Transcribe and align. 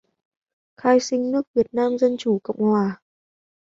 khai 0.77 0.99
sinh 0.99 1.31
nước 1.31 1.41
Việt 1.53 1.73
Nam 1.73 1.97
Dân 1.97 2.15
chủ 2.17 2.39
Cộng 2.43 2.57
hòa 2.57 3.01